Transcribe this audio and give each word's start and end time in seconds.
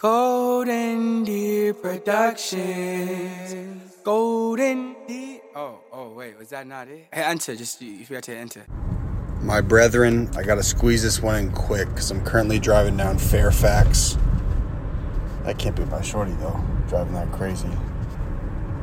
Golden 0.00 1.24
Deer 1.24 1.74
Productions. 1.74 2.62
Golden 4.02 4.96
Deer. 5.06 5.40
Oh, 5.54 5.78
oh, 5.92 6.14
wait, 6.14 6.38
was 6.38 6.48
that 6.48 6.66
not 6.66 6.88
it? 6.88 7.06
Hey, 7.12 7.22
enter. 7.22 7.54
Just 7.54 7.82
you 7.82 8.06
forgot 8.06 8.22
to 8.22 8.34
enter. 8.34 8.64
My 9.42 9.60
brethren, 9.60 10.30
I 10.34 10.42
gotta 10.42 10.62
squeeze 10.62 11.02
this 11.02 11.20
one 11.20 11.34
in 11.34 11.52
quick 11.52 11.86
because 11.88 12.10
I'm 12.10 12.24
currently 12.24 12.58
driving 12.58 12.96
down 12.96 13.18
Fairfax. 13.18 14.16
That 15.44 15.58
can't 15.58 15.76
be 15.76 15.84
my 15.84 16.00
shorty 16.00 16.32
though, 16.32 16.64
driving 16.88 17.12
that 17.12 17.30
crazy 17.32 17.68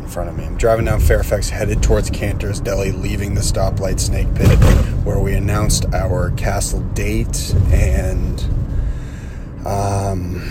in 0.00 0.08
front 0.08 0.28
of 0.28 0.36
me. 0.36 0.44
I'm 0.44 0.58
driving 0.58 0.84
down 0.84 1.00
Fairfax, 1.00 1.48
headed 1.48 1.82
towards 1.82 2.10
Canter's 2.10 2.60
Deli, 2.60 2.92
leaving 2.92 3.32
the 3.32 3.40
stoplight 3.40 4.00
Snake 4.00 4.34
Pit, 4.34 4.58
where 5.02 5.18
we 5.18 5.32
announced 5.32 5.86
our 5.94 6.30
castle 6.32 6.80
date 6.92 7.54
and 7.72 8.38
um, 9.66 10.42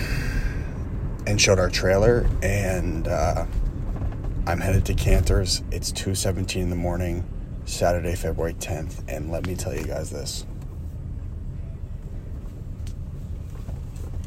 and 1.26 1.40
showed 1.40 1.58
our 1.58 1.68
trailer. 1.68 2.26
And 2.42 3.08
uh, 3.08 3.46
I'm 4.46 4.60
headed 4.60 4.84
to 4.86 4.94
Canter's. 4.94 5.62
It's 5.70 5.92
2:17 5.92 6.56
in 6.56 6.70
the 6.70 6.76
morning, 6.76 7.24
Saturday, 7.64 8.14
February 8.14 8.54
10th. 8.54 9.02
And 9.08 9.30
let 9.30 9.46
me 9.46 9.54
tell 9.54 9.74
you 9.74 9.84
guys 9.84 10.10
this. 10.10 10.46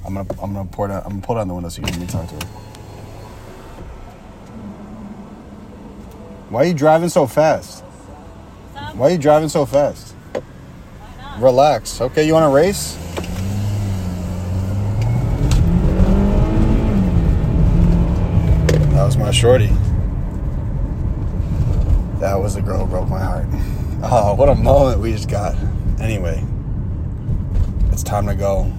I'm 0.05 0.15
gonna 0.15 0.27
I'm 0.41 0.53
gonna 0.53 0.69
pour 0.69 0.87
down 0.87 1.03
I'm 1.03 1.11
gonna 1.11 1.21
pull 1.21 1.35
down 1.35 1.47
the 1.47 1.53
window 1.53 1.69
so 1.69 1.81
you 1.81 1.85
can 1.85 1.93
hear 1.93 2.01
me 2.01 2.07
talk 2.07 2.27
to 2.29 2.35
her. 2.35 2.51
Why 6.49 6.63
are 6.63 6.65
you 6.65 6.73
driving 6.73 7.09
so 7.09 7.27
fast? 7.27 7.83
Why 8.93 9.09
are 9.09 9.11
you 9.11 9.17
driving 9.19 9.49
so 9.49 9.65
fast? 9.65 10.15
Relax. 11.37 12.01
Okay, 12.01 12.25
you 12.25 12.33
want 12.33 12.43
to 12.43 12.55
race? 12.55 12.97
Was 19.09 19.17
my 19.17 19.31
shorty. 19.31 19.65
That 22.19 22.35
was 22.35 22.53
the 22.53 22.61
girl 22.61 22.85
who 22.85 22.91
broke 22.91 23.09
my 23.09 23.17
heart. 23.17 23.47
Oh, 24.03 24.35
what 24.37 24.49
a 24.49 24.53
moment 24.53 24.99
we 25.01 25.13
just 25.13 25.27
got. 25.27 25.55
Anyway, 25.99 26.45
it's 27.91 28.03
time 28.03 28.27
to 28.27 28.35
go. 28.35 28.71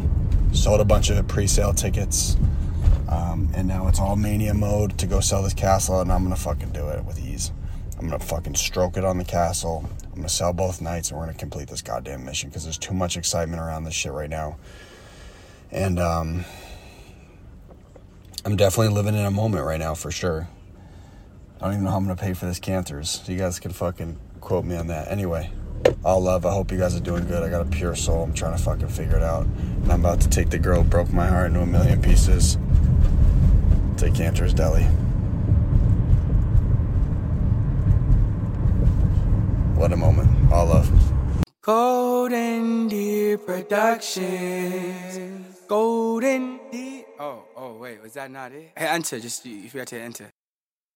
Sold 0.52 0.80
a 0.80 0.84
bunch 0.84 1.10
of 1.10 1.27
pre-sale 1.27 1.72
tickets, 1.72 2.36
um, 3.08 3.50
and 3.56 3.66
now 3.66 3.88
it's 3.88 3.98
all 3.98 4.14
mania 4.14 4.55
mode 4.55 4.96
to 4.98 5.06
go 5.08 5.18
sell 5.18 5.42
this 5.42 5.52
castle, 5.52 6.00
and 6.00 6.12
I'm 6.12 6.22
gonna 6.22 6.36
fucking 6.36 6.70
do 6.70 6.90
it 6.90 7.05
with 7.05 7.18
ease. 7.18 7.50
I'm 7.98 8.06
gonna 8.06 8.20
fucking 8.20 8.55
stroke 8.55 8.96
it 8.96 9.05
on 9.05 9.18
the 9.18 9.24
castle. 9.24 9.90
I'm 10.10 10.14
gonna 10.14 10.28
sell 10.28 10.52
both 10.52 10.80
nights, 10.80 11.10
and 11.10 11.18
we're 11.18 11.27
gonna 11.27 11.38
complete 11.38 11.66
this 11.66 11.83
goddamn 11.83 12.24
mission 12.24 12.50
because 12.50 12.62
there's 12.62 12.78
too 12.78 12.94
much 12.94 13.16
excitement 13.16 13.60
around 13.60 13.83
this 13.83 13.94
shit 13.94 14.12
right 14.12 14.30
now. 14.30 14.58
And 15.72 15.98
um, 15.98 16.44
I'm 18.42 18.56
definitely 18.56 18.94
living 18.94 19.14
in 19.14 19.27
a 19.27 19.30
moment 19.30 19.66
right 19.66 19.78
now 19.78 19.94
for 19.94 20.10
sure. 20.10 20.48
I 21.60 21.64
don't 21.64 21.72
even 21.72 21.84
know 21.84 21.91
how 21.91 21.98
I'm 21.98 22.05
gonna 22.05 22.16
pay 22.16 22.33
for 22.33 22.46
this 22.46 22.58
Canter's. 22.58 23.22
You 23.27 23.36
guys 23.36 23.60
can 23.60 23.70
fucking 23.70 24.19
quote 24.41 24.64
me 24.64 24.77
on 24.77 24.86
that. 24.86 25.08
Anyway, 25.08 25.50
all 26.02 26.20
love. 26.20 26.46
I 26.46 26.52
hope 26.52 26.72
you 26.72 26.78
guys 26.78 26.96
are 26.96 27.00
doing 27.00 27.27
good. 27.27 27.42
I 27.42 27.50
got 27.50 27.61
a 27.61 27.68
pure 27.68 27.94
soul. 27.94 28.22
I'm 28.22 28.33
trying 28.33 28.56
to 28.56 28.62
fucking 28.62 28.88
figure 28.88 29.16
it 29.16 29.22
out. 29.22 29.44
And 29.44 29.92
I'm 29.92 30.00
about 30.00 30.22
to 30.22 30.30
take 30.30 30.48
the 30.48 30.58
girl 30.58 30.83
broke 30.83 31.12
my 31.12 31.27
heart 31.27 31.48
into 31.48 31.61
a 31.61 31.66
million 31.66 32.00
pieces. 32.00 32.56
To 33.98 34.11
Canter's 34.11 34.55
Deli. 34.55 34.84
What 39.77 39.92
a 39.92 39.96
moment. 39.96 40.50
All 40.50 40.64
love. 40.64 40.91
Golden 41.61 42.88
Deer 43.31 43.39
Productions. 43.39 45.20
Golden 45.69 46.59
Deer. 46.73 47.05
Oh, 47.20 47.45
oh, 47.56 47.77
wait, 47.77 48.03
was 48.03 48.14
that 48.14 48.28
not 48.28 48.50
it? 48.50 48.73
Hey, 48.77 48.89
enter. 48.89 49.20
Just 49.20 49.47
if 49.47 49.53
you 49.53 49.70
forgot 49.70 49.86
to 49.89 50.00
enter. 50.00 50.30